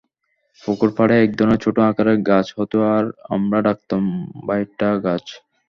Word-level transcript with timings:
পুকুর 0.63 0.89
পাড়েই 0.97 1.21
একধরনের 1.21 1.61
ছোট 1.63 1.75
আকারের 1.89 2.17
গাছ 2.29 2.47
হতো 2.57 2.77
আমরা 3.35 3.57
ডাকতাম 3.67 4.03
ভাইটা 4.47 4.89
গাছ। 5.05 5.25